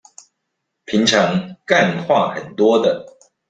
[0.85, 3.05] 平常幹話很多的